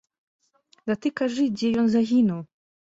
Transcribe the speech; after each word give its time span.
Да 0.93 0.97
ты 1.03 1.13
кажы, 1.21 1.43
дзе 1.61 1.73
ён 1.85 1.95
загінуў! 1.99 2.41